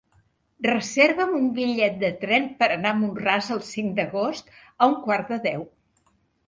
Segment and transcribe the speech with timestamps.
[0.67, 5.33] Reserva'm un bitllet de tren per anar a Mont-ras el cinc d'agost a un quart
[5.37, 5.73] de deu.